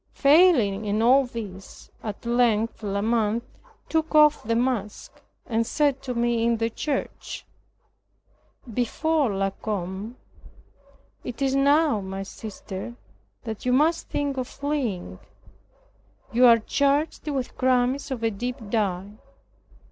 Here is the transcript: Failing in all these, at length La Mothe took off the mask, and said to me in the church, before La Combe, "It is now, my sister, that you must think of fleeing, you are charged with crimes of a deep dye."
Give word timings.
Failing 0.15 0.85
in 0.85 0.99
all 1.03 1.27
these, 1.27 1.91
at 2.01 2.25
length 2.25 2.81
La 2.81 3.01
Mothe 3.01 3.43
took 3.87 4.15
off 4.15 4.41
the 4.41 4.55
mask, 4.55 5.21
and 5.45 5.63
said 5.67 6.01
to 6.01 6.15
me 6.15 6.43
in 6.43 6.57
the 6.57 6.71
church, 6.71 7.45
before 8.73 9.31
La 9.31 9.51
Combe, 9.51 10.15
"It 11.23 11.39
is 11.43 11.53
now, 11.53 11.99
my 12.01 12.23
sister, 12.23 12.95
that 13.43 13.63
you 13.63 13.71
must 13.73 14.07
think 14.09 14.37
of 14.37 14.47
fleeing, 14.47 15.19
you 16.31 16.47
are 16.47 16.57
charged 16.57 17.27
with 17.27 17.55
crimes 17.55 18.09
of 18.09 18.23
a 18.23 18.31
deep 18.31 18.57
dye." 18.71 19.07